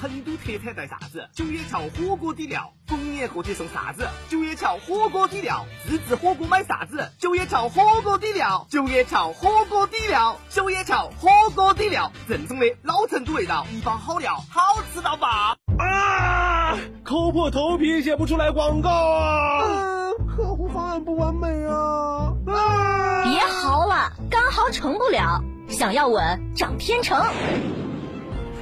[0.00, 1.28] 成都特产带啥子？
[1.34, 4.08] 九叶桥火锅底料，逢年过节送啥子？
[4.28, 7.10] 九叶桥火锅底料，自制火锅买啥子？
[7.18, 15.56] 九叶桥火锅底料，九叶桥火锅底料，九叶桥火锅底料，正宗的老成都味道，一包好料，好吃到爆！
[15.78, 16.78] 啊！
[17.04, 19.64] 抠破头皮写不出来广告啊！
[19.64, 22.34] 嗯，客户方案不完美啊！
[22.46, 23.24] 啊！
[23.24, 27.18] 别嚎了，干嚎成不了，想要稳涨天成。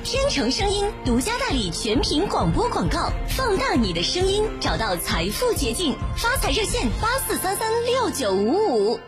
[0.07, 5.97] 天成声音独家代理全屏广播广告，放大你的声音，找到财富捷径。
[6.17, 9.01] 发财热线八四三三六九五五。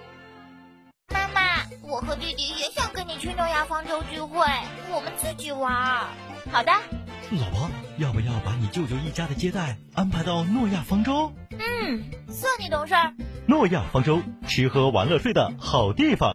[1.15, 1.41] 妈妈，
[1.83, 4.45] 我和弟弟也想跟你去诺亚方舟聚会，
[4.93, 5.73] 我们自己玩。
[6.51, 6.73] 好的。
[7.31, 11.33] 老婆，要不要把你舅舅一家的接待安排到诺亚方舟？
[11.53, 13.15] 嗯，算你懂事儿。
[13.47, 16.35] 诺亚方舟，吃喝玩乐睡的好地方。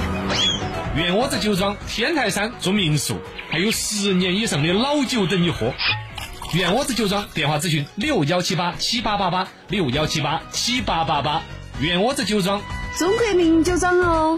[0.93, 3.17] 院窝子酒庄天台山住民宿，
[3.49, 5.73] 还有十年以上的老酒等你喝。
[6.53, 11.41] 袁窝子酒庄电话咨询六幺七八七八八八六幺七八七八八八。
[11.79, 12.61] 袁窝子酒庄，
[12.99, 14.37] 中国名酒庄哦。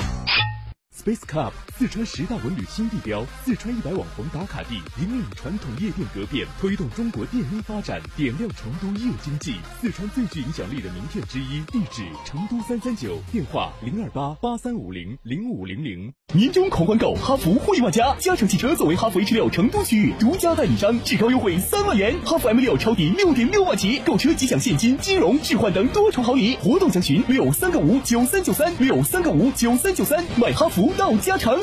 [0.96, 9.56] Space Club 四川十大文旅新地标，四川一百网红打卡地，引领传统夜店革变，推动中国电音发展，点亮成都夜经济。
[9.82, 16.14] 四川最具影响力的名片之一，地址成都三三九，电话零二八八三五零零五零零。
[16.36, 26.56] 年终狂欢购，哈弗惠万家，嘉诚汽车作为哈弗 H 六成都区域独家代理商，至高优惠三万元，哈弗 M 六超低六点六万起，购车即享现金、金融、置换等多重好礼。
[26.58, 31.60] 活动详询六三个五九三九三六三个五九三九三，买哈弗到嘉诚。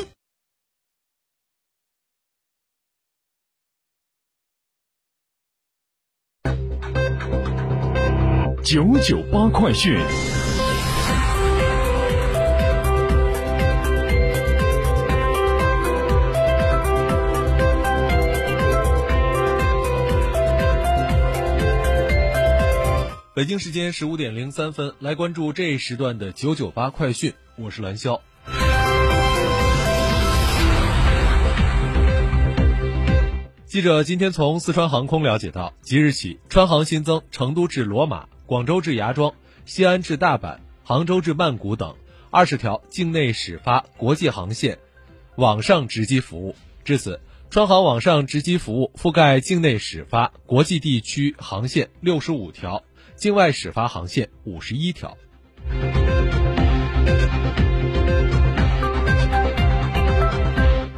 [8.63, 9.99] 九九八快讯。
[23.35, 28.21] 北京时间十五点零三分，来关注这一时段的九九八快讯，我是蓝霄。
[33.65, 39.33] 记者今天从四川航空了解到，即日起，川航新增成都至罗马、广州至芽庄、
[39.65, 41.95] 西安至大阪、杭州至曼谷等
[42.33, 44.77] 二十条境内始发国际航线
[45.37, 46.57] 网上值机服务。
[46.83, 52.83] 至此，川航网上值机服务覆盖境内始发国际地区航线六十五条，
[53.15, 55.17] 境外始发航线五十一条。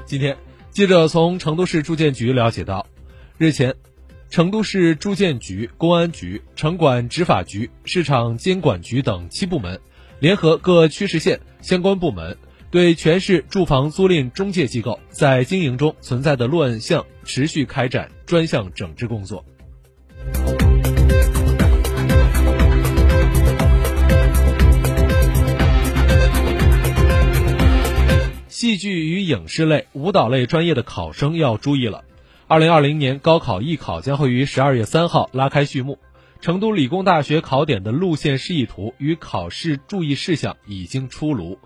[0.06, 0.34] 今天。
[0.70, 2.86] 记者从成都市住建局了解到，
[3.36, 3.74] 日前，
[4.32, 9.78] 成都市住建局、公安局、城管执法局、市场监管局等七部门，
[10.20, 12.38] 联合各区市县相关部门，
[12.70, 19.44] 对全市住房租赁中介机构在经营中存在的乱象，持续开展专项整治工作。
[28.48, 32.02] 戏剧与影视类、舞蹈类专业的考生要注意了。
[32.52, 35.98] 二零二零年高考艺考将会于十二月三号拉开序幕。
[36.42, 41.58] 成都理工大学考点的路线示意图与考试注意事项已经出炉，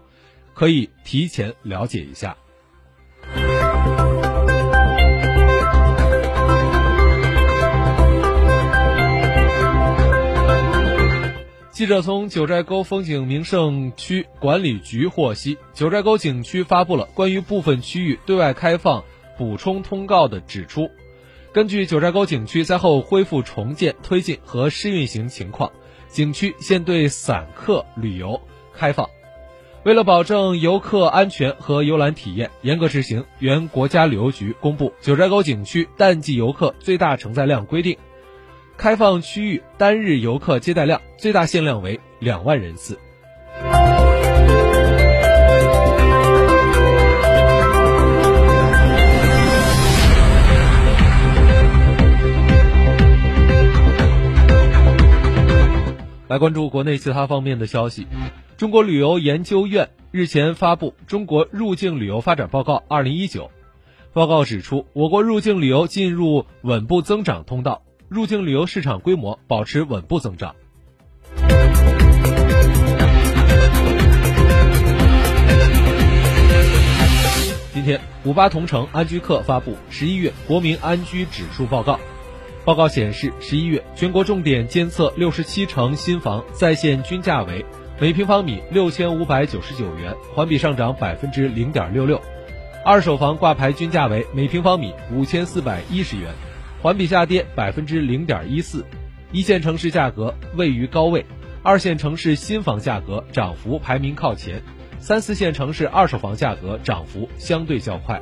[0.55, 2.37] 可以提前了解一下。
[11.73, 19.03] 记者从九寨沟风景名胜区管理局获悉，九寨沟景区发布了关于部分区域对外开放
[19.37, 20.91] 补充通告的指出，
[21.53, 25.73] 根据九寨沟景区灾后恢复重建推进和试运行情况，
[26.09, 28.41] 景区现对散客旅游
[28.75, 29.09] 开放。
[29.85, 37.95] 为了保证游客安全和游览体验，严格执行原国家旅游局公布《九寨沟景区淡季游客最大承载量规定》。
[38.77, 42.99] 开放区域单日游客接待量最大限量为两万人次。
[56.29, 58.07] 来关注国内其他方面的消息。
[58.57, 63.45] 中国旅游研究院日前发布《中国入境旅游发展报告（二零一九）》。
[64.13, 70.57] 报告指出，我国入境旅游进入稳步增长通道，入境旅游市场规模保持稳步增长。
[77.73, 82.01] 今天，五八同城安居客发布十一月国民安居指数报告。
[82.67, 87.65] 报告显示，十一月全国重点监测六十七城新房在线均价为
[88.01, 92.19] 每平方米六千五百九十九元，环比上涨百分之零点六六；
[92.85, 96.35] 二手房挂牌均价为每平方米五千四百一十元，
[96.83, 98.85] 环比下跌百分之零点一四。
[99.31, 101.25] 一线城市价格位于高位，
[101.63, 104.61] 二线城市新房价格涨幅排名靠前，
[104.99, 108.21] 三四线城市二手房价格涨幅相对较快。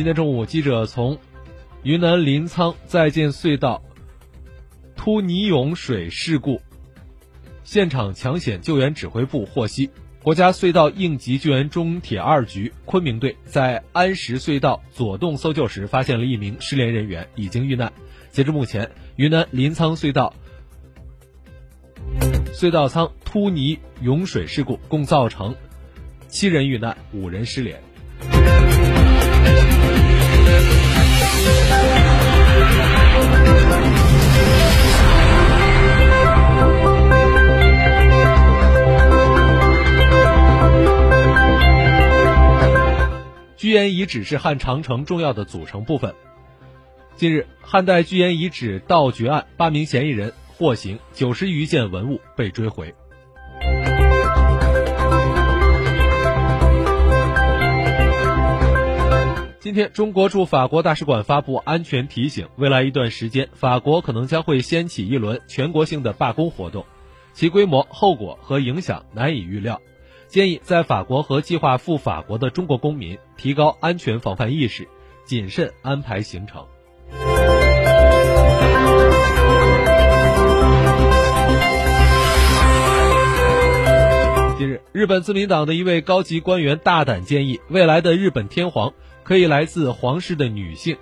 [0.00, 1.18] 今天中午，记者从
[1.82, 3.82] 云南临沧在建隧道
[4.96, 6.62] 突泥涌水事故
[7.64, 9.90] 现场抢险救援指挥部获悉，
[10.22, 17.92] 国家隧道应急救援中铁二局昆明队在安石隧道左洞搜救时，发现了一名失联人员，已经遇难。
[18.30, 20.32] 截至目前，云南临沧隧道
[22.54, 25.54] 隧道舱突泥涌水事故共造成
[26.26, 27.89] 七人遇难，五人失联。
[43.70, 46.12] 居延遗址是汉长城重要的组成部分。
[47.14, 52.92] 近日，汉代居延遗址盗掘案八名嫌疑人获刑，九十余件文物被追回。
[59.60, 66.84] 今天，中国驻法国大使馆发布安全提醒：未来一段时间，法国可能将会掀起一轮全国性的罢工活动，
[67.34, 69.80] 其规模、后果和影响难以预料。
[70.30, 74.86] 建议在法国和计划赴法国的中国公民提高安全防范意识，
[75.24, 76.64] 谨慎安排行程。
[84.56, 88.92] 近日，日本自民党的一位高级官员大胆建议，未来的日本天皇。
[89.24, 90.96] 可以来自皇室的女性，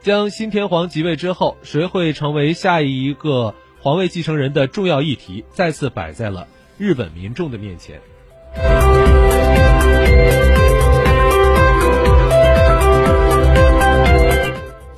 [0.00, 6.46] 将新天皇即位之后，谁会成为下一个皇位继承人的重要议题，再次摆在了
[6.78, 8.00] 日本民众的面前。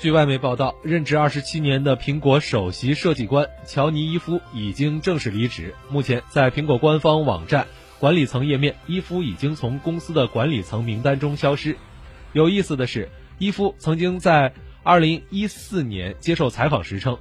[0.03, 5.77] 据外媒报道，任职二十七年的苹果首席设计官乔尼伊夫已经正式离职。
[5.89, 7.69] 目前，在苹果官方网站
[8.01, 11.77] 管理层页面，伊夫已经从公司的管理层名单中消失。
[12.33, 14.53] 有意思的是，伊夫曾经在
[14.83, 17.17] 二零一四年接受采访时称：“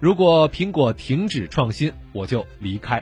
[0.00, 3.00] 如果苹果停止创新，我就离开。”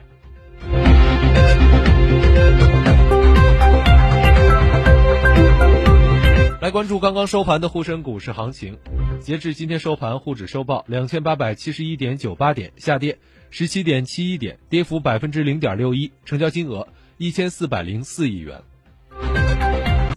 [6.63, 8.79] 来关注刚刚收盘的沪深股市行情，
[9.21, 13.19] 截至今天收盘，沪指收报两千八百七十一点九八点，下跌
[13.51, 16.87] 十七点七一点，跌幅百分之零点六一，成交金额
[17.19, 18.63] 一千四百零四亿元。